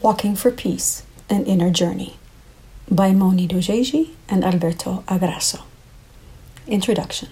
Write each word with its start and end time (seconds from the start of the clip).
Walking 0.00 0.36
for 0.36 0.52
Peace 0.52 1.02
An 1.28 1.44
Inner 1.44 1.70
Journey 1.70 2.18
by 2.88 3.10
Mony 3.10 3.48
Dojeiji 3.48 4.10
and 4.28 4.44
Alberto 4.44 5.02
Agraso. 5.08 5.62
Introduction 6.68 7.30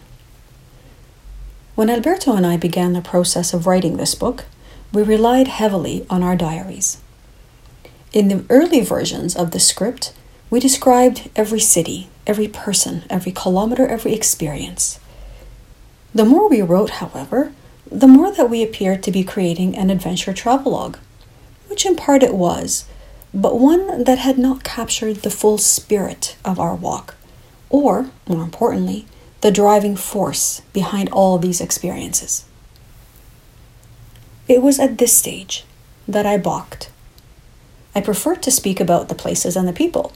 When 1.76 1.88
Alberto 1.88 2.34
and 2.34 2.44
I 2.44 2.56
began 2.56 2.92
the 2.92 3.00
process 3.00 3.54
of 3.54 3.68
writing 3.68 3.96
this 3.98 4.16
book, 4.16 4.46
we 4.92 5.04
relied 5.04 5.46
heavily 5.46 6.04
on 6.10 6.24
our 6.24 6.34
diaries. 6.34 6.98
In 8.12 8.26
the 8.26 8.44
early 8.50 8.80
versions 8.80 9.36
of 9.36 9.52
the 9.52 9.60
script, 9.60 10.12
we 10.50 10.58
described 10.58 11.30
every 11.36 11.60
city, 11.60 12.08
every 12.26 12.48
person, 12.48 13.04
every 13.08 13.30
kilometer, 13.30 13.86
every 13.86 14.12
experience. 14.12 14.98
The 16.12 16.24
more 16.24 16.48
we 16.48 16.62
wrote, 16.62 16.90
however, 16.90 17.52
the 17.92 18.08
more 18.08 18.32
that 18.32 18.50
we 18.50 18.64
appeared 18.64 19.04
to 19.04 19.12
be 19.12 19.22
creating 19.22 19.76
an 19.76 19.88
adventure 19.88 20.32
travelogue, 20.32 20.96
which 21.68 21.86
in 21.86 21.96
part 21.96 22.22
it 22.22 22.34
was, 22.34 22.86
but 23.32 23.58
one 23.58 24.04
that 24.04 24.18
had 24.18 24.38
not 24.38 24.64
captured 24.64 25.16
the 25.16 25.30
full 25.30 25.58
spirit 25.58 26.36
of 26.44 26.58
our 26.58 26.74
walk, 26.74 27.14
or, 27.68 28.10
more 28.28 28.42
importantly, 28.42 29.06
the 29.40 29.50
driving 29.50 29.96
force 29.96 30.62
behind 30.72 31.08
all 31.10 31.38
these 31.38 31.60
experiences. 31.60 32.44
It 34.48 34.62
was 34.62 34.78
at 34.78 34.98
this 34.98 35.16
stage 35.16 35.64
that 36.08 36.24
I 36.24 36.38
balked. 36.38 36.90
I 37.94 38.00
preferred 38.00 38.42
to 38.44 38.50
speak 38.50 38.80
about 38.80 39.08
the 39.08 39.14
places 39.14 39.56
and 39.56 39.66
the 39.66 39.72
people 39.72 40.12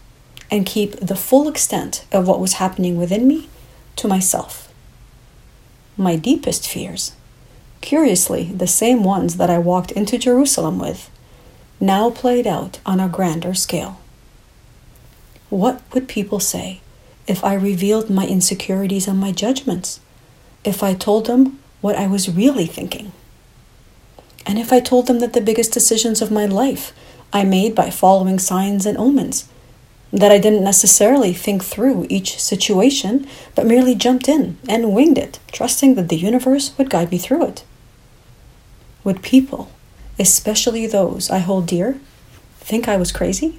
and 0.50 0.66
keep 0.66 0.92
the 0.96 1.16
full 1.16 1.48
extent 1.48 2.04
of 2.12 2.26
what 2.26 2.40
was 2.40 2.54
happening 2.54 2.96
within 2.96 3.26
me 3.26 3.48
to 3.96 4.08
myself. 4.08 4.72
My 5.96 6.16
deepest 6.16 6.68
fears, 6.68 7.12
curiously 7.80 8.44
the 8.44 8.66
same 8.66 9.02
ones 9.02 9.36
that 9.36 9.50
I 9.50 9.58
walked 9.58 9.92
into 9.92 10.18
Jerusalem 10.18 10.78
with, 10.78 11.10
now 11.80 12.10
played 12.10 12.46
out 12.46 12.78
on 12.84 13.00
a 13.00 13.08
grander 13.08 13.54
scale. 13.54 14.00
What 15.48 15.82
would 15.92 16.06
people 16.06 16.38
say 16.38 16.80
if 17.26 17.42
I 17.42 17.54
revealed 17.54 18.10
my 18.10 18.26
insecurities 18.26 19.08
and 19.08 19.18
my 19.18 19.32
judgments? 19.32 20.00
If 20.62 20.82
I 20.82 20.94
told 20.94 21.26
them 21.26 21.58
what 21.80 21.96
I 21.96 22.06
was 22.06 22.28
really 22.28 22.66
thinking? 22.66 23.12
And 24.46 24.58
if 24.58 24.72
I 24.72 24.80
told 24.80 25.06
them 25.06 25.20
that 25.20 25.32
the 25.32 25.40
biggest 25.40 25.72
decisions 25.72 26.20
of 26.20 26.30
my 26.30 26.44
life 26.44 26.92
I 27.32 27.44
made 27.44 27.74
by 27.74 27.90
following 27.90 28.38
signs 28.38 28.84
and 28.84 28.98
omens 28.98 29.48
that 30.12 30.32
I 30.32 30.38
didn't 30.38 30.64
necessarily 30.64 31.32
think 31.32 31.62
through 31.62 32.06
each 32.08 32.40
situation, 32.40 33.26
but 33.54 33.66
merely 33.66 33.94
jumped 33.94 34.28
in 34.28 34.58
and 34.68 34.92
winged 34.92 35.18
it, 35.18 35.38
trusting 35.52 35.94
that 35.94 36.08
the 36.08 36.16
universe 36.16 36.76
would 36.76 36.90
guide 36.90 37.12
me 37.12 37.18
through 37.18 37.46
it. 37.46 37.64
Would 39.04 39.22
people, 39.22 39.70
especially 40.20 40.86
those 40.86 41.30
I 41.30 41.38
hold 41.38 41.66
dear, 41.66 41.98
think 42.60 42.86
I 42.86 42.96
was 42.96 43.10
crazy? 43.10 43.58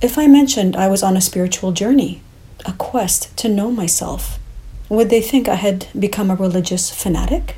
If 0.00 0.16
I 0.16 0.26
mentioned 0.26 0.76
I 0.76 0.88
was 0.88 1.02
on 1.02 1.16
a 1.16 1.20
spiritual 1.20 1.72
journey, 1.72 2.22
a 2.64 2.72
quest 2.72 3.36
to 3.38 3.48
know 3.48 3.70
myself, 3.70 4.38
would 4.88 5.10
they 5.10 5.20
think 5.20 5.48
I 5.48 5.56
had 5.56 5.88
become 5.98 6.30
a 6.30 6.36
religious 6.36 6.90
fanatic? 6.90 7.56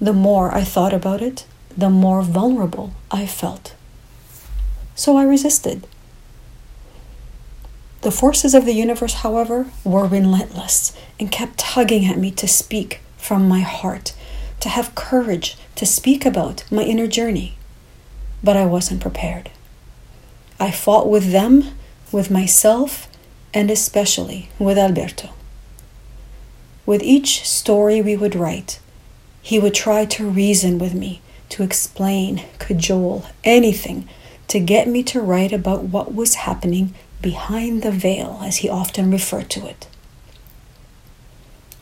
The 0.00 0.12
more 0.12 0.54
I 0.54 0.62
thought 0.62 0.92
about 0.92 1.22
it, 1.22 1.46
the 1.76 1.90
more 1.90 2.22
vulnerable 2.22 2.92
I 3.10 3.26
felt. 3.26 3.74
So 4.94 5.16
I 5.16 5.24
resisted 5.24 5.86
the 8.04 8.10
forces 8.10 8.54
of 8.54 8.66
the 8.66 8.74
universe, 8.74 9.14
however, 9.14 9.64
were 9.82 10.06
relentless 10.06 10.94
and 11.18 11.32
kept 11.32 11.56
tugging 11.56 12.04
at 12.04 12.18
me 12.18 12.30
to 12.32 12.46
speak 12.46 13.00
from 13.16 13.48
my 13.48 13.60
heart, 13.60 14.12
to 14.64 14.70
have 14.70 14.94
courage 14.94 15.58
to 15.74 15.84
speak 15.84 16.24
about 16.24 16.64
my 16.70 16.82
inner 16.82 17.06
journey. 17.06 17.54
But 18.42 18.56
I 18.56 18.64
wasn't 18.64 19.02
prepared. 19.02 19.50
I 20.58 20.70
fought 20.70 21.10
with 21.10 21.32
them, 21.32 21.76
with 22.10 22.30
myself, 22.30 23.06
and 23.52 23.70
especially 23.70 24.48
with 24.58 24.78
Alberto. 24.78 25.34
With 26.86 27.02
each 27.02 27.46
story 27.46 28.00
we 28.00 28.16
would 28.16 28.34
write, 28.34 28.80
he 29.42 29.58
would 29.58 29.74
try 29.74 30.06
to 30.06 30.30
reason 30.30 30.78
with 30.78 30.94
me, 30.94 31.20
to 31.50 31.62
explain, 31.62 32.46
cajole, 32.58 33.26
anything 33.44 34.08
to 34.48 34.58
get 34.60 34.88
me 34.88 35.02
to 35.02 35.20
write 35.20 35.52
about 35.52 35.84
what 35.84 36.14
was 36.14 36.46
happening 36.46 36.94
behind 37.20 37.82
the 37.82 37.92
veil, 37.92 38.40
as 38.42 38.58
he 38.58 38.68
often 38.70 39.10
referred 39.10 39.50
to 39.50 39.66
it. 39.66 39.88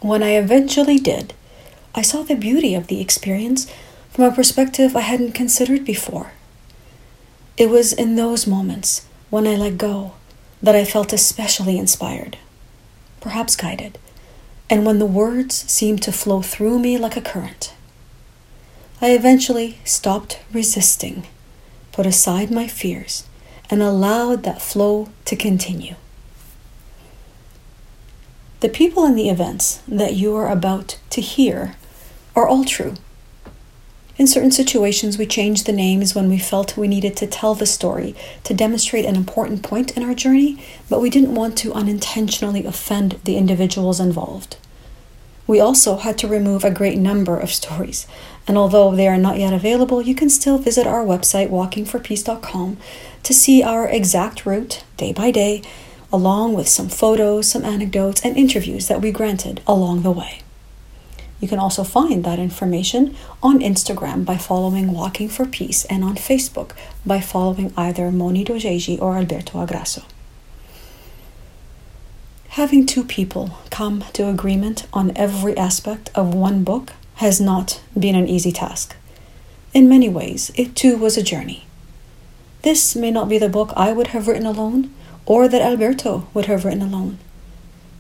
When 0.01 0.25
I 0.25 0.31
eventually 0.31 0.99
did, 0.99 1.33
I 1.95 2.03
saw 2.03 2.23
the 2.23 2.35
beauty 2.35 2.75
of 2.75 2.87
the 2.87 3.01
experience 3.01 3.71
from 4.11 4.25
a 4.25 4.33
perspective 4.35 4.97
I 4.97 5.01
hadn't 5.01 5.33
considered 5.33 5.85
before. 5.85 6.33
It 7.57 7.69
was 7.69 7.93
in 7.93 8.17
those 8.17 8.47
moments 8.47 9.07
when 9.29 9.47
I 9.47 9.57
let 9.57 9.77
go 9.77 10.13
that 10.63 10.75
I 10.75 10.85
felt 10.85 11.13
especially 11.13 11.77
inspired, 11.79 12.39
perhaps 13.21 13.57
guided, 13.57 13.99
and 14.71 14.87
when 14.87 14.99
the 14.99 15.07
words 15.07 15.71
seemed 15.71 16.03
to 16.03 16.13
flow 16.13 16.41
through 16.41 16.79
me 16.79 16.97
like 16.97 17.17
a 17.17 17.21
current. 17.21 17.75
I 19.03 19.11
eventually 19.11 19.79
stopped 19.85 20.41
resisting, 20.53 21.27
put 21.91 22.07
aside 22.07 22.51
my 22.51 22.69
fears, 22.69 23.25
and 23.69 23.83
allowed 23.83 24.45
that 24.45 24.63
flow 24.63 25.11
to 25.27 25.37
continue. 25.37 25.97
The 28.61 28.69
people 28.69 29.05
and 29.05 29.19
the 29.19 29.29
events 29.29 29.83
that 29.89 30.15
you 30.15 30.35
are 30.37 30.49
about 30.49 30.99
to 31.11 31.21
hear 31.21 31.75
are 32.35 32.49
all 32.49 32.65
true. 32.65 32.95
In 34.19 34.27
certain 34.27 34.51
situations, 34.51 35.17
we 35.17 35.27
changed 35.27 35.67
the 35.67 35.73
names 35.73 36.15
when 36.15 36.29
we 36.29 36.39
felt 36.39 36.77
we 36.77 36.87
needed 36.87 37.17
to 37.17 37.27
tell 37.27 37.55
the 37.55 37.67
story 37.67 38.15
to 38.45 38.55
demonstrate 38.55 39.07
an 39.07 39.17
important 39.17 39.63
point 39.63 39.97
in 39.97 40.03
our 40.03 40.15
journey, 40.15 40.63
but 40.91 41.01
we 41.01 41.11
didn't 41.11 41.35
want 41.35 41.57
to 41.59 41.73
unintentionally 41.73 42.67
offend 42.67 43.19
the 43.25 43.37
individuals 43.37 44.01
involved. 44.01 44.57
We 45.47 45.61
also 45.61 45.97
had 45.97 46.19
to 46.19 46.29
remove 46.29 46.63
a 46.63 46.71
great 46.71 46.99
number 46.99 47.37
of 47.39 47.51
stories, 47.51 48.07
and 48.47 48.57
although 48.57 48.95
they 48.95 49.09
are 49.09 49.19
not 49.19 49.39
yet 49.39 49.53
available, 49.53 50.03
you 50.03 50.15
can 50.15 50.31
still 50.31 50.59
visit 50.59 50.87
our 50.87 51.05
website, 51.05 51.51
walkingforpeace.com, 51.51 52.77
to 53.23 53.35
see 53.35 53.63
our 53.63 53.89
exact 53.89 54.47
route 54.47 54.85
day 54.97 55.13
by 55.13 55.31
day, 55.31 55.63
along 56.13 56.53
with 56.53 56.69
some 56.69 56.89
photos, 56.89 57.49
some 57.49 57.65
anecdotes, 57.65 58.25
and 58.25 58.37
interviews 58.37 58.89
that 58.89 59.01
we 59.01 59.11
granted 59.11 59.63
along 59.67 60.03
the 60.03 60.13
way. 60.13 60.43
You 61.43 61.49
can 61.49 61.59
also 61.59 61.83
find 61.83 62.23
that 62.23 62.39
information 62.39 63.17
on 63.43 63.59
Instagram 63.59 64.25
by 64.25 64.37
following 64.39 64.93
Walking 64.93 65.29
for 65.29 65.45
Peace 65.45 65.85
and 65.87 66.05
on 66.05 66.15
Facebook 66.15 66.71
by 67.05 67.21
following 67.21 67.75
either 67.77 68.13
Mony 68.13 68.45
Dojeiji 68.45 69.03
or 69.03 69.17
Alberto 69.17 69.59
Agraso. 69.59 70.05
Having 72.51 72.87
two 72.87 73.03
people 73.03 73.59
come 73.71 74.05
to 74.13 74.29
agreement 74.29 74.87
on 74.93 75.11
every 75.17 75.57
aspect 75.57 76.13
of 76.15 76.33
one 76.33 76.63
book 76.63 76.93
has 77.17 77.41
not 77.41 77.83
been 77.99 78.15
an 78.15 78.29
easy 78.29 78.53
task. 78.53 78.95
In 79.75 79.89
many 79.89 80.09
ways, 80.09 80.53
it 80.55 80.77
too 80.77 80.97
was 80.97 81.17
a 81.17 81.25
journey. 81.25 81.65
This 82.63 82.95
may 82.95 83.11
not 83.11 83.29
be 83.29 83.39
the 83.39 83.49
book 83.49 83.73
I 83.75 83.93
would 83.93 84.09
have 84.09 84.29
written 84.29 84.47
alone, 84.47 84.95
or 85.27 85.49
that 85.49 85.61
Alberto 85.61 86.29
would 86.35 86.47
have 86.47 86.65
written 86.65 86.83
alone. 86.83 87.19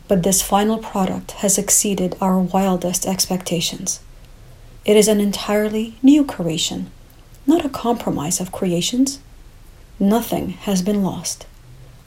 But 0.08 0.22
this 0.22 0.42
final 0.42 0.78
product 0.78 1.32
has 1.42 1.58
exceeded 1.58 2.16
our 2.20 2.38
wildest 2.38 3.06
expectations. 3.06 4.00
It 4.84 4.96
is 4.96 5.08
an 5.08 5.20
entirely 5.20 5.94
new 6.02 6.24
creation, 6.24 6.90
not 7.46 7.64
a 7.64 7.68
compromise 7.68 8.40
of 8.40 8.52
creations. 8.52 9.20
Nothing 9.98 10.50
has 10.50 10.82
been 10.82 11.02
lost. 11.02 11.46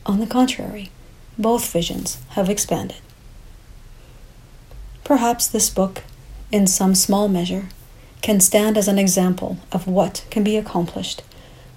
On 0.06 0.20
the 0.20 0.28
contrary, 0.28 0.92
both 1.38 1.72
visions 1.72 2.18
have 2.32 2.50
expanded. 2.50 2.98
Perhaps 5.04 5.48
this 5.48 5.70
book, 5.70 6.04
in 6.52 6.68
some 6.68 6.96
small 6.96 7.28
measure, 7.28 7.70
can 8.22 8.40
stand 8.40 8.78
as 8.78 8.88
an 8.88 9.00
example 9.00 9.58
of 9.72 9.88
what 9.88 10.26
can 10.30 10.44
be 10.44 10.58
accomplished 10.58 11.22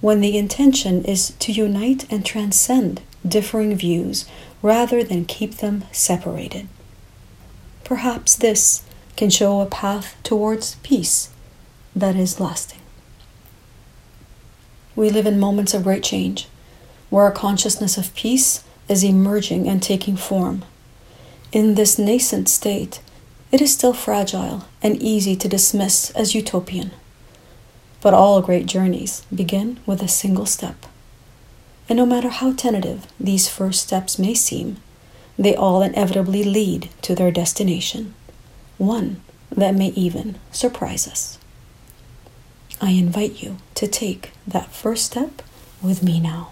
when 0.00 0.20
the 0.20 0.38
intention 0.38 1.04
is 1.04 1.30
to 1.38 1.52
unite 1.52 2.10
and 2.10 2.24
transcend 2.24 3.02
differing 3.26 3.74
views 3.74 4.24
rather 4.62 5.02
than 5.02 5.24
keep 5.24 5.56
them 5.56 5.84
separated. 5.92 6.68
Perhaps 7.84 8.36
this 8.36 8.84
can 9.16 9.30
show 9.30 9.60
a 9.60 9.66
path 9.66 10.16
towards 10.22 10.76
peace 10.76 11.30
that 11.94 12.16
is 12.16 12.40
lasting. 12.40 12.80
We 14.94 15.10
live 15.10 15.26
in 15.26 15.38
moments 15.38 15.74
of 15.74 15.84
great 15.84 16.02
change, 16.02 16.48
where 17.10 17.24
our 17.24 17.32
consciousness 17.32 17.96
of 17.96 18.14
peace 18.14 18.64
is 18.88 19.04
emerging 19.04 19.68
and 19.68 19.82
taking 19.82 20.16
form. 20.16 20.64
In 21.52 21.74
this 21.74 21.98
nascent 21.98 22.48
state, 22.48 23.00
it 23.50 23.62
is 23.62 23.72
still 23.72 23.92
fragile 23.92 24.66
and 24.82 25.00
easy 25.00 25.34
to 25.36 25.48
dismiss 25.48 26.10
as 26.10 26.34
utopian. 26.34 26.90
But 28.00 28.14
all 28.14 28.42
great 28.42 28.66
journeys 28.66 29.22
begin 29.34 29.80
with 29.86 30.02
a 30.02 30.08
single 30.08 30.46
step. 30.46 30.86
And 31.88 31.96
no 31.96 32.06
matter 32.06 32.28
how 32.28 32.52
tentative 32.52 33.06
these 33.18 33.48
first 33.48 33.82
steps 33.82 34.18
may 34.18 34.34
seem, 34.34 34.76
they 35.38 35.54
all 35.54 35.82
inevitably 35.82 36.44
lead 36.44 36.90
to 37.02 37.14
their 37.14 37.30
destination, 37.30 38.14
one 38.76 39.22
that 39.50 39.74
may 39.74 39.88
even 39.88 40.38
surprise 40.52 41.08
us. 41.08 41.38
I 42.80 42.90
invite 42.90 43.42
you 43.42 43.56
to 43.74 43.88
take 43.88 44.32
that 44.46 44.72
first 44.72 45.06
step 45.06 45.42
with 45.82 46.02
me 46.02 46.20
now. 46.20 46.50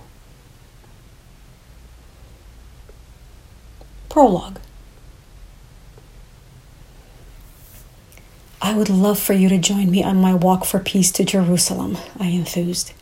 Prologue 4.08 4.58
I 8.62 8.74
would 8.74 8.88
love 8.88 9.18
for 9.18 9.32
you 9.32 9.48
to 9.50 9.58
join 9.58 9.90
me 9.90 10.02
on 10.02 10.20
my 10.20 10.34
walk 10.34 10.64
for 10.64 10.80
peace 10.80 11.12
to 11.12 11.24
Jerusalem, 11.24 11.98
I 12.18 12.28
enthused. 12.28 12.92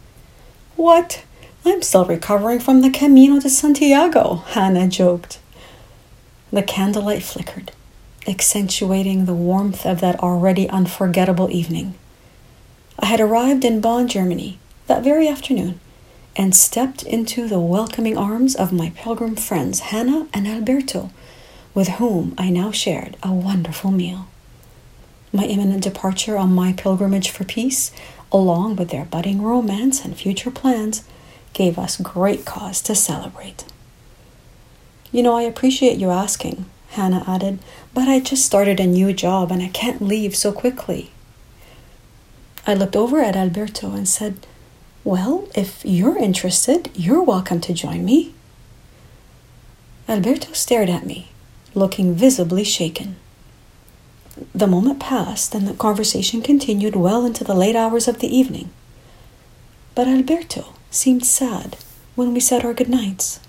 What? 0.76 1.24
I'm 1.66 1.80
still 1.80 2.04
recovering 2.04 2.60
from 2.60 2.82
the 2.82 2.90
Camino 2.90 3.40
de 3.40 3.48
Santiago, 3.48 4.42
Hannah 4.48 4.86
joked. 4.86 5.38
The 6.52 6.62
candlelight 6.62 7.22
flickered, 7.22 7.72
accentuating 8.28 9.24
the 9.24 9.34
warmth 9.34 9.86
of 9.86 10.02
that 10.02 10.20
already 10.20 10.68
unforgettable 10.68 11.50
evening. 11.50 11.94
I 12.98 13.06
had 13.06 13.18
arrived 13.18 13.64
in 13.64 13.80
Bonn, 13.80 14.08
Germany, 14.08 14.58
that 14.88 15.02
very 15.02 15.26
afternoon, 15.26 15.80
and 16.36 16.54
stepped 16.54 17.02
into 17.02 17.48
the 17.48 17.58
welcoming 17.58 18.18
arms 18.18 18.54
of 18.54 18.70
my 18.70 18.90
pilgrim 18.94 19.34
friends 19.34 19.80
Hannah 19.80 20.28
and 20.34 20.46
Alberto, 20.46 21.10
with 21.72 21.88
whom 21.88 22.34
I 22.36 22.50
now 22.50 22.72
shared 22.72 23.16
a 23.22 23.32
wonderful 23.32 23.90
meal. 23.90 24.28
My 25.32 25.44
imminent 25.44 25.82
departure 25.82 26.36
on 26.36 26.54
my 26.54 26.74
pilgrimage 26.74 27.30
for 27.30 27.44
peace, 27.44 27.90
along 28.30 28.76
with 28.76 28.90
their 28.90 29.06
budding 29.06 29.40
romance 29.40 30.04
and 30.04 30.14
future 30.14 30.50
plans, 30.50 31.04
gave 31.54 31.78
us 31.78 31.96
great 31.96 32.44
cause 32.44 32.82
to 32.82 32.94
celebrate. 32.94 33.64
You 35.10 35.22
know, 35.22 35.36
I 35.36 35.42
appreciate 35.42 35.98
you 35.98 36.10
asking, 36.10 36.66
Hannah 36.90 37.24
added, 37.26 37.60
but 37.94 38.08
I 38.08 38.20
just 38.20 38.44
started 38.44 38.80
a 38.80 38.86
new 38.86 39.12
job 39.12 39.50
and 39.50 39.62
I 39.62 39.68
can't 39.68 40.02
leave 40.02 40.36
so 40.36 40.52
quickly. 40.52 41.12
I 42.66 42.74
looked 42.74 42.96
over 42.96 43.20
at 43.20 43.36
Alberto 43.36 43.92
and 43.92 44.08
said, 44.08 44.46
Well, 45.04 45.48
if 45.54 45.84
you're 45.84 46.18
interested, 46.18 46.90
you're 46.94 47.22
welcome 47.22 47.60
to 47.62 47.72
join 47.72 48.04
me. 48.04 48.34
Alberto 50.08 50.52
stared 50.52 50.90
at 50.90 51.06
me, 51.06 51.30
looking 51.74 52.14
visibly 52.14 52.64
shaken. 52.64 53.16
The 54.54 54.66
moment 54.66 54.98
passed 54.98 55.54
and 55.54 55.68
the 55.68 55.74
conversation 55.74 56.42
continued 56.42 56.96
well 56.96 57.24
into 57.24 57.44
the 57.44 57.54
late 57.54 57.76
hours 57.76 58.08
of 58.08 58.18
the 58.18 58.36
evening. 58.36 58.70
But 59.94 60.08
Alberto 60.08 60.74
seemed 60.94 61.26
sad 61.26 61.76
when 62.14 62.32
we 62.32 62.40
said 62.40 62.64
our 62.64 62.74
goodnights. 62.74 63.40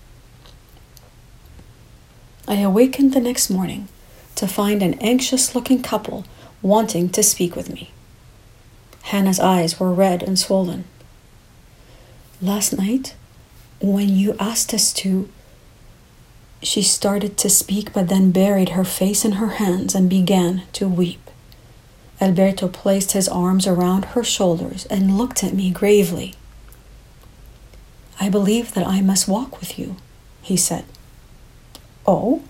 I 2.47 2.55
awakened 2.55 3.13
the 3.13 3.21
next 3.21 3.49
morning 3.49 3.87
to 4.35 4.47
find 4.47 4.81
an 4.81 4.95
anxious 4.95 5.55
looking 5.55 5.81
couple 5.81 6.25
wanting 6.61 7.09
to 7.09 7.23
speak 7.23 7.55
with 7.55 7.71
me. 7.71 7.91
Hannah's 9.03 9.39
eyes 9.39 9.79
were 9.79 9.93
red 9.93 10.23
and 10.23 10.37
swollen. 10.37 10.85
Last 12.41 12.77
night, 12.77 13.15
when 13.79 14.09
you 14.09 14.35
asked 14.39 14.73
us 14.73 14.91
to, 14.93 15.29
she 16.61 16.81
started 16.81 17.37
to 17.37 17.49
speak 17.49 17.93
but 17.93 18.09
then 18.09 18.31
buried 18.31 18.69
her 18.69 18.83
face 18.83 19.23
in 19.23 19.33
her 19.33 19.61
hands 19.61 19.93
and 19.93 20.09
began 20.09 20.63
to 20.73 20.87
weep. 20.87 21.21
Alberto 22.19 22.67
placed 22.67 23.11
his 23.11 23.29
arms 23.29 23.67
around 23.67 24.05
her 24.05 24.23
shoulders 24.23 24.85
and 24.87 25.17
looked 25.17 25.43
at 25.43 25.53
me 25.53 25.69
gravely. 25.69 26.33
I 28.19 28.29
believe 28.29 28.73
that 28.73 28.87
I 28.87 29.01
must 29.01 29.27
walk 29.27 29.59
with 29.59 29.77
you, 29.77 29.97
he 30.41 30.57
said. 30.57 30.85
Oh, 32.07 32.43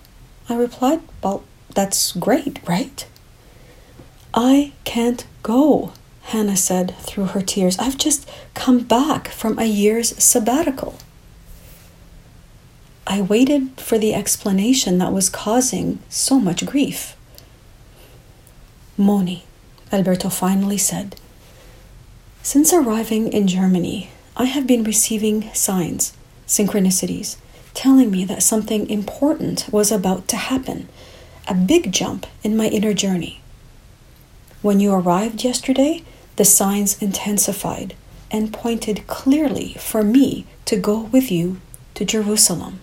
I 0.48 0.56
replied, 0.56 1.00
Well, 1.22 1.44
that's 1.74 2.12
great, 2.12 2.60
right? 2.68 3.06
I 4.32 4.72
can't 4.84 5.26
go, 5.42 5.92
Hannah 6.22 6.56
said 6.56 6.94
through 7.00 7.26
her 7.26 7.40
tears. 7.40 7.78
I've 7.78 7.98
just 7.98 8.28
come 8.54 8.80
back 8.80 9.28
from 9.28 9.58
a 9.58 9.64
year's 9.64 10.22
sabbatical. 10.22 10.96
I 13.06 13.22
waited 13.22 13.80
for 13.80 13.98
the 13.98 14.14
explanation 14.14 14.98
that 14.98 15.12
was 15.12 15.28
causing 15.28 16.00
so 16.08 16.40
much 16.40 16.66
grief. 16.66 17.16
Mony, 18.98 19.44
Alberto 19.92 20.28
finally 20.28 20.78
said, 20.78 21.16
since 22.42 22.72
arriving 22.72 23.32
in 23.32 23.46
Germany, 23.46 24.10
I 24.38 24.44
have 24.44 24.66
been 24.66 24.84
receiving 24.84 25.50
signs, 25.54 26.12
synchronicities, 26.46 27.36
telling 27.72 28.10
me 28.10 28.24
that 28.26 28.42
something 28.42 28.88
important 28.90 29.66
was 29.72 29.90
about 29.90 30.28
to 30.28 30.36
happen, 30.36 30.88
a 31.48 31.54
big 31.54 31.90
jump 31.90 32.26
in 32.42 32.56
my 32.56 32.66
inner 32.66 32.92
journey. 32.92 33.40
When 34.60 34.78
you 34.78 34.92
arrived 34.92 35.42
yesterday, 35.42 36.02
the 36.36 36.44
signs 36.44 37.00
intensified 37.02 37.94
and 38.30 38.52
pointed 38.52 39.06
clearly 39.06 39.74
for 39.78 40.02
me 40.02 40.44
to 40.66 40.76
go 40.76 41.00
with 41.00 41.30
you 41.30 41.60
to 41.94 42.04
Jerusalem. 42.04 42.80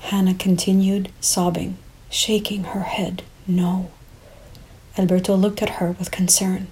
Hannah 0.00 0.34
continued 0.34 1.10
sobbing, 1.20 1.76
shaking 2.08 2.64
her 2.64 2.82
head 2.82 3.22
no. 3.46 3.90
Alberto 4.96 5.34
looked 5.36 5.62
at 5.62 5.80
her 5.80 5.92
with 5.98 6.10
concern. 6.10 6.68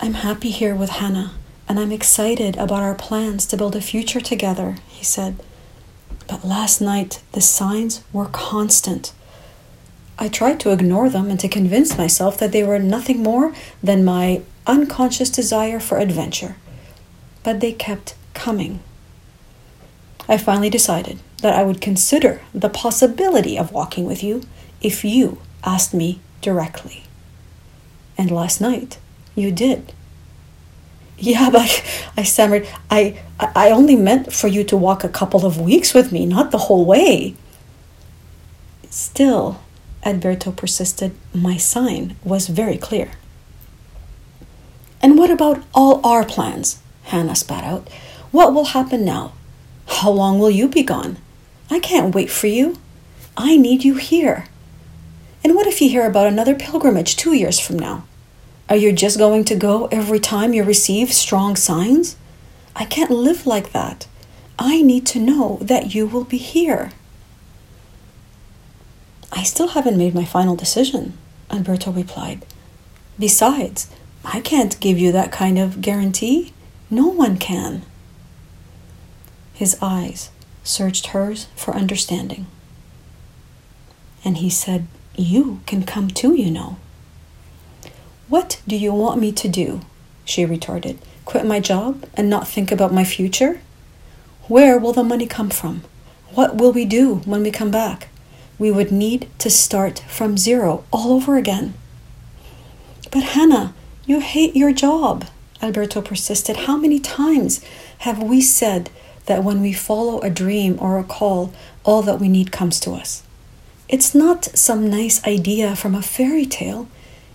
I'm 0.00 0.14
happy 0.14 0.50
here 0.50 0.76
with 0.76 0.90
Hannah 0.90 1.32
and 1.68 1.78
I'm 1.80 1.90
excited 1.90 2.56
about 2.56 2.84
our 2.84 2.94
plans 2.94 3.44
to 3.46 3.56
build 3.56 3.74
a 3.74 3.80
future 3.80 4.20
together, 4.20 4.76
he 4.86 5.04
said. 5.04 5.42
But 6.28 6.44
last 6.44 6.80
night, 6.80 7.20
the 7.32 7.40
signs 7.40 8.04
were 8.12 8.26
constant. 8.26 9.12
I 10.16 10.28
tried 10.28 10.60
to 10.60 10.70
ignore 10.70 11.08
them 11.10 11.30
and 11.30 11.40
to 11.40 11.48
convince 11.48 11.98
myself 11.98 12.38
that 12.38 12.52
they 12.52 12.62
were 12.62 12.78
nothing 12.78 13.24
more 13.24 13.52
than 13.82 14.04
my 14.04 14.42
unconscious 14.68 15.30
desire 15.30 15.80
for 15.80 15.98
adventure. 15.98 16.54
But 17.42 17.58
they 17.58 17.72
kept 17.72 18.14
coming. 18.34 18.78
I 20.28 20.36
finally 20.36 20.70
decided 20.70 21.18
that 21.42 21.54
I 21.54 21.64
would 21.64 21.80
consider 21.80 22.42
the 22.54 22.68
possibility 22.68 23.58
of 23.58 23.72
walking 23.72 24.04
with 24.04 24.22
you 24.22 24.42
if 24.80 25.04
you 25.04 25.40
asked 25.64 25.92
me 25.92 26.20
directly. 26.40 27.02
And 28.16 28.30
last 28.30 28.60
night, 28.60 28.98
you 29.38 29.52
did. 29.52 29.92
Yeah, 31.18 31.50
but 31.50 31.82
I 32.16 32.22
stammered, 32.22 32.68
I, 32.90 33.20
I 33.40 33.70
only 33.70 33.96
meant 33.96 34.32
for 34.32 34.46
you 34.46 34.62
to 34.64 34.76
walk 34.76 35.02
a 35.02 35.08
couple 35.08 35.44
of 35.44 35.60
weeks 35.60 35.92
with 35.94 36.12
me, 36.12 36.26
not 36.26 36.50
the 36.50 36.58
whole 36.58 36.84
way. 36.84 37.34
Still, 38.88 39.60
Alberto 40.04 40.52
persisted, 40.52 41.12
my 41.34 41.56
sign 41.56 42.16
was 42.22 42.46
very 42.46 42.78
clear. 42.78 43.10
And 45.02 45.18
what 45.18 45.30
about 45.30 45.62
all 45.74 46.00
our 46.06 46.24
plans? 46.24 46.80
Hannah 47.04 47.34
spat 47.34 47.64
out. 47.64 47.88
What 48.30 48.54
will 48.54 48.66
happen 48.66 49.04
now? 49.04 49.32
How 49.86 50.10
long 50.10 50.38
will 50.38 50.50
you 50.50 50.68
be 50.68 50.82
gone? 50.82 51.18
I 51.70 51.80
can't 51.80 52.14
wait 52.14 52.30
for 52.30 52.46
you. 52.46 52.78
I 53.36 53.56
need 53.56 53.84
you 53.84 53.94
here. 53.94 54.46
And 55.42 55.54
what 55.54 55.66
if 55.66 55.80
you 55.80 55.88
hear 55.88 56.06
about 56.06 56.26
another 56.26 56.54
pilgrimage 56.54 57.16
two 57.16 57.32
years 57.32 57.58
from 57.58 57.78
now? 57.78 58.04
Are 58.68 58.76
you 58.76 58.92
just 58.92 59.16
going 59.16 59.44
to 59.44 59.56
go 59.56 59.86
every 59.86 60.20
time 60.20 60.52
you 60.52 60.62
receive 60.62 61.12
strong 61.12 61.56
signs? 61.56 62.16
I 62.76 62.84
can't 62.84 63.10
live 63.10 63.46
like 63.46 63.72
that. 63.72 64.06
I 64.58 64.82
need 64.82 65.06
to 65.06 65.18
know 65.18 65.58
that 65.62 65.94
you 65.94 66.06
will 66.06 66.24
be 66.24 66.36
here. 66.36 66.90
I 69.32 69.42
still 69.42 69.68
haven't 69.68 69.96
made 69.96 70.14
my 70.14 70.24
final 70.24 70.54
decision, 70.54 71.16
Alberto 71.50 71.92
replied. 71.92 72.44
Besides, 73.18 73.88
I 74.24 74.40
can't 74.40 74.78
give 74.80 74.98
you 74.98 75.12
that 75.12 75.32
kind 75.32 75.58
of 75.58 75.80
guarantee. 75.80 76.52
No 76.90 77.06
one 77.06 77.38
can. 77.38 77.82
His 79.54 79.78
eyes 79.80 80.30
searched 80.62 81.08
hers 81.08 81.46
for 81.56 81.74
understanding. 81.74 82.46
And 84.24 84.38
he 84.38 84.50
said, 84.50 84.86
You 85.16 85.60
can 85.66 85.84
come 85.84 86.08
too, 86.08 86.34
you 86.34 86.50
know. 86.50 86.76
What 88.28 88.60
do 88.68 88.76
you 88.76 88.92
want 88.92 89.20
me 89.20 89.32
to 89.32 89.48
do? 89.48 89.80
She 90.24 90.44
retorted. 90.44 90.98
Quit 91.24 91.46
my 91.46 91.60
job 91.60 92.04
and 92.14 92.28
not 92.28 92.46
think 92.46 92.70
about 92.70 92.92
my 92.92 93.04
future? 93.04 93.60
Where 94.48 94.78
will 94.78 94.92
the 94.92 95.02
money 95.02 95.26
come 95.26 95.48
from? 95.48 95.82
What 96.34 96.56
will 96.56 96.72
we 96.72 96.84
do 96.84 97.16
when 97.24 97.42
we 97.42 97.50
come 97.50 97.70
back? 97.70 98.08
We 98.58 98.70
would 98.70 98.92
need 98.92 99.28
to 99.38 99.48
start 99.48 100.00
from 100.08 100.36
zero 100.36 100.84
all 100.90 101.12
over 101.12 101.36
again. 101.36 101.72
But 103.10 103.22
Hannah, 103.22 103.72
you 104.04 104.20
hate 104.20 104.54
your 104.54 104.72
job, 104.72 105.26
Alberto 105.62 106.02
persisted. 106.02 106.56
How 106.56 106.76
many 106.76 106.98
times 106.98 107.64
have 107.98 108.22
we 108.22 108.42
said 108.42 108.90
that 109.24 109.42
when 109.42 109.62
we 109.62 109.72
follow 109.72 110.20
a 110.20 110.28
dream 110.30 110.76
or 110.80 110.98
a 110.98 111.04
call, 111.04 111.52
all 111.84 112.02
that 112.02 112.20
we 112.20 112.28
need 112.28 112.52
comes 112.52 112.78
to 112.80 112.92
us? 112.92 113.22
It's 113.88 114.14
not 114.14 114.44
some 114.44 114.90
nice 114.90 115.24
idea 115.26 115.74
from 115.74 115.94
a 115.94 116.02
fairy 116.02 116.44
tale. 116.44 116.88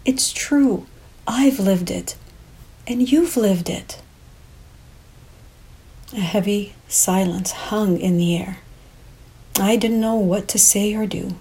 It's 0.05 0.33
true. 0.33 0.85
I've 1.27 1.59
lived 1.59 1.89
it. 1.89 2.15
And 2.85 3.09
you've 3.09 3.37
lived 3.37 3.69
it. 3.69 4.01
A 6.13 6.19
heavy 6.19 6.75
silence 6.87 7.51
hung 7.51 7.97
in 7.97 8.17
the 8.17 8.37
air. 8.37 8.57
I 9.59 9.75
didn't 9.75 10.01
know 10.01 10.15
what 10.15 10.47
to 10.49 10.59
say 10.59 10.93
or 10.93 11.05
do, 11.05 11.35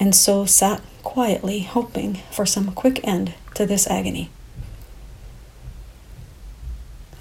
and 0.00 0.14
so 0.14 0.46
sat 0.46 0.82
quietly 1.02 1.60
hoping 1.60 2.14
for 2.30 2.44
some 2.44 2.72
quick 2.72 3.06
end 3.06 3.34
to 3.54 3.66
this 3.66 3.86
agony. 3.86 4.30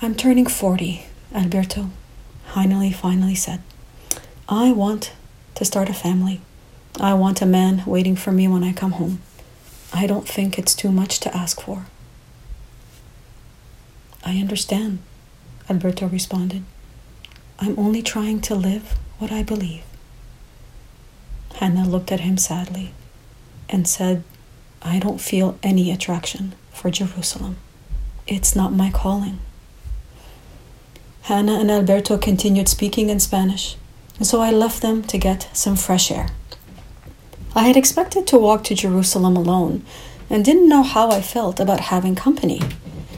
I'm 0.02 0.16
turning 0.16 0.48
40, 0.48 1.06
Alberto, 1.36 1.92
finally, 2.54 2.92
finally 2.92 3.36
said. 3.36 3.62
I 4.50 4.72
want 4.72 5.12
to 5.56 5.66
start 5.66 5.90
a 5.90 5.94
family. 5.94 6.42
I 7.00 7.14
want 7.14 7.42
a 7.42 7.46
man 7.46 7.84
waiting 7.86 8.16
for 8.16 8.32
me 8.32 8.48
when 8.48 8.64
I 8.64 8.74
come 8.74 8.94
home. 8.94 9.22
I 9.94 10.08
don't 10.08 10.28
think 10.28 10.58
it's 10.58 10.74
too 10.74 10.92
much 10.92 11.20
to 11.22 11.36
ask 11.36 11.62
for. 11.62 11.86
I 14.24 14.38
understand, 14.38 15.00
Alberto 15.70 16.08
responded. 16.08 16.64
I'm 17.60 17.78
only 17.78 18.02
trying 18.02 18.42
to 18.42 18.56
live 18.56 18.98
what 19.20 19.32
I 19.32 19.44
believe. 19.44 19.84
Hannah 21.56 21.88
looked 21.88 22.12
at 22.12 22.22
him 22.22 22.38
sadly 22.38 22.94
and 23.70 23.88
said, 23.88 24.24
I 24.82 25.00
don't 25.00 25.22
feel 25.22 25.60
any 25.62 25.92
attraction 25.92 26.54
for 26.72 26.90
Jerusalem. 26.90 27.58
It's 28.28 28.56
not 28.56 28.74
my 28.74 28.90
calling. 28.90 29.40
Hannah 31.24 31.60
and 31.60 31.70
Alberto 31.70 32.18
continued 32.18 32.68
speaking 32.68 33.10
in 33.10 33.20
Spanish, 33.20 33.76
and 34.18 34.26
so 34.26 34.42
I 34.42 34.52
left 34.52 34.82
them 34.82 35.04
to 35.04 35.18
get 35.18 35.50
some 35.54 35.76
fresh 35.76 36.10
air. 36.10 36.30
I 37.54 37.64
had 37.64 37.76
expected 37.76 38.28
to 38.28 38.38
walk 38.38 38.64
to 38.66 38.76
Jerusalem 38.76 39.36
alone 39.36 39.84
and 40.30 40.46
didn't 40.46 40.70
know 40.70 40.84
how 40.84 41.12
I 41.12 41.22
felt 41.22 41.60
about 41.60 41.92
having 41.92 42.16
company. 42.16 42.62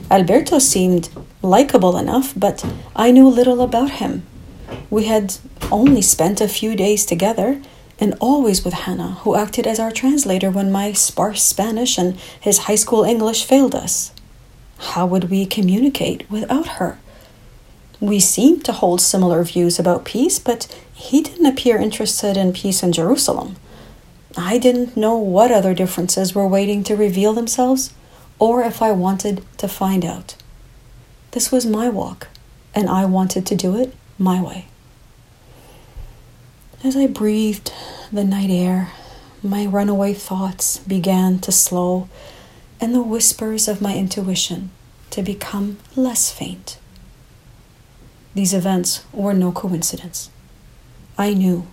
Alberto 0.09 0.57
seemed 0.57 1.09
likable 1.43 1.97
enough, 1.97 2.33
but 2.35 2.65
I 2.95 3.11
knew 3.11 3.27
little 3.27 3.61
about 3.61 3.91
him. 3.91 4.25
We 4.89 5.05
had 5.05 5.35
only 5.71 6.01
spent 6.01 6.41
a 6.41 6.47
few 6.47 6.75
days 6.75 7.05
together, 7.05 7.61
and 7.99 8.15
always 8.19 8.65
with 8.65 8.73
Hannah, 8.73 9.19
who 9.21 9.35
acted 9.35 9.67
as 9.67 9.79
our 9.79 9.91
translator 9.91 10.49
when 10.49 10.71
my 10.71 10.93
sparse 10.93 11.43
Spanish 11.43 11.97
and 11.99 12.17
his 12.39 12.59
high 12.59 12.75
school 12.75 13.03
English 13.03 13.45
failed 13.45 13.75
us. 13.75 14.11
How 14.79 15.05
would 15.05 15.29
we 15.29 15.45
communicate 15.45 16.29
without 16.29 16.67
her? 16.79 16.97
We 17.99 18.19
seemed 18.19 18.65
to 18.65 18.73
hold 18.73 18.99
similar 18.99 19.43
views 19.43 19.77
about 19.77 20.05
peace, 20.05 20.39
but 20.39 20.67
he 20.93 21.21
didn't 21.21 21.45
appear 21.45 21.77
interested 21.77 22.35
in 22.35 22.51
peace 22.51 22.81
in 22.81 22.91
Jerusalem. 22.91 23.55
I 24.35 24.57
didn't 24.57 24.97
know 24.97 25.15
what 25.17 25.51
other 25.51 25.73
differences 25.73 26.33
were 26.33 26.47
waiting 26.47 26.83
to 26.85 26.95
reveal 26.95 27.33
themselves, 27.33 27.93
or 28.39 28.63
if 28.63 28.81
I 28.81 28.91
wanted 28.91 29.43
to 29.57 29.67
find 29.67 30.03
out. 30.03 30.35
This 31.31 31.51
was 31.51 31.65
my 31.65 31.89
walk, 31.89 32.27
and 32.73 32.89
I 32.89 33.05
wanted 33.05 33.45
to 33.47 33.55
do 33.55 33.75
it 33.77 33.95
my 34.17 34.41
way. 34.41 34.65
As 36.83 36.97
I 36.97 37.07
breathed 37.07 37.71
the 38.11 38.23
night 38.23 38.49
air, 38.49 38.91
my 39.41 39.65
runaway 39.65 40.13
thoughts 40.13 40.79
began 40.79 41.39
to 41.39 41.51
slow, 41.51 42.09
and 42.81 42.93
the 42.93 43.01
whispers 43.01 43.67
of 43.67 43.81
my 43.81 43.95
intuition 43.95 44.71
to 45.11 45.21
become 45.21 45.77
less 45.95 46.31
faint. 46.31 46.79
These 48.33 48.53
events 48.53 49.05
were 49.13 49.33
no 49.33 49.51
coincidence. 49.51 50.29
I 51.17 51.33
knew 51.33 51.67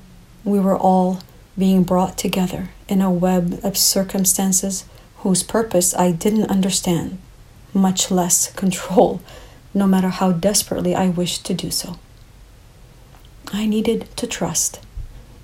we 0.45 0.61
were 0.61 0.77
all 0.77 1.23
being 1.59 1.83
brought 1.83 2.17
together 2.17 2.71
in 2.89 3.01
a 3.01 3.11
web 3.11 3.61
of 3.63 3.77
circumstances 3.77 4.85
whose 5.19 5.43
purpose 5.43 5.95
I 5.95 6.13
didn't 6.13 6.51
understand, 6.51 7.19
much 7.75 8.11
less 8.11 8.53
control, 8.63 9.21
no 9.75 9.87
matter 9.87 10.09
how 10.09 10.33
desperately 10.33 10.95
I 10.95 11.09
wished 11.09 11.45
to 11.47 11.55
do 11.55 11.71
so. 11.71 11.99
I 13.53 13.67
needed 13.67 14.09
to 14.17 14.27
trust 14.27 14.81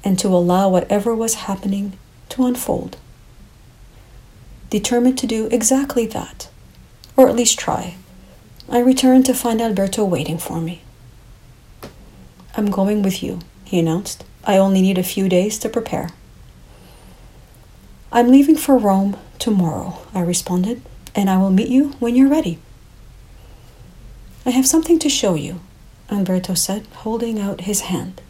and 0.05 0.19
to 0.19 0.29
allow 0.29 0.69
whatever 0.69 1.15
was 1.15 1.35
happening 1.35 1.99
to 2.31 2.47
unfold. 2.47 2.97
Determined 4.71 5.19
to 5.19 5.27
do 5.27 5.47
exactly 5.51 6.07
that, 6.07 6.49
or 7.17 7.29
at 7.29 7.35
least 7.37 7.59
try, 7.59 7.97
I 8.69 8.79
returned 8.79 9.27
to 9.27 9.35
find 9.35 9.61
Alberto 9.61 10.05
waiting 10.05 10.39
for 10.39 10.61
me. 10.61 10.83
I'm 12.57 12.71
going 12.71 13.03
with 13.03 13.23
you, 13.23 13.41
he 13.65 13.79
announced. 13.79 14.25
I 14.47 14.59
only 14.59 14.81
need 14.81 14.97
a 14.97 15.03
few 15.03 15.29
days 15.29 15.59
to 15.59 15.69
prepare. 15.69 16.11
I'm 18.13 18.29
leaving 18.29 18.57
for 18.57 18.79
Rome 18.79 19.17
tomorrow, 19.41 19.99
I 20.15 20.21
responded, 20.21 20.83
and 21.17 21.29
I 21.29 21.37
will 21.37 21.51
meet 21.51 21.69
you 21.69 21.91
when 21.99 22.15
you're 22.15 22.29
ready. 22.29 22.59
I 24.47 24.51
have 24.51 24.67
something 24.67 25.01
to 25.01 25.09
show 25.09 25.35
you, 25.35 25.61
Alberto 26.11 26.55
said, 26.55 26.87
holding 26.99 27.41
out 27.41 27.63
his 27.63 27.83
hand. 27.83 28.23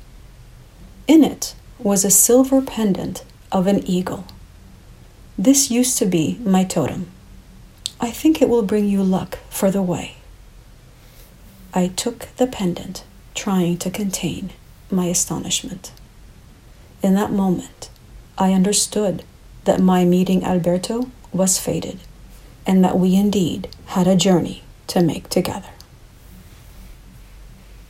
In 1.07 1.23
it 1.23 1.55
was 1.79 2.05
a 2.05 2.11
silver 2.11 2.63
pendant 2.63 3.23
of 3.53 3.67
an 3.67 3.87
eagle. 3.87 4.25
This 5.37 5.71
used 5.71 5.99
to 5.99 6.07
be 6.07 6.39
my 6.43 6.65
totem. 6.65 7.09
I 8.01 8.11
think 8.11 8.41
it 8.41 8.49
will 8.49 8.63
bring 8.63 8.89
you 8.89 9.03
luck 9.03 9.39
for 9.51 9.71
the 9.71 9.83
way. 9.83 10.17
I 11.75 11.89
took 11.89 12.29
the 12.39 12.47
pendant, 12.47 13.05
trying 13.35 13.77
to 13.79 13.91
contain 13.91 14.51
my 14.91 15.07
astonishment. 15.07 15.93
In 17.03 17.15
that 17.15 17.33
moment, 17.33 17.91
I 18.39 18.53
understood 18.53 19.23
that 19.65 19.81
my 19.81 20.05
meeting 20.05 20.45
Alberto 20.45 21.11
was 21.33 21.59
fated, 21.59 22.01
and 22.67 22.85
that 22.85 22.99
we 22.99 23.15
indeed 23.15 23.69
had 23.87 24.07
a 24.07 24.17
journey 24.17 24.63
to 24.89 25.03
make 25.03 25.29
together. 25.29 25.69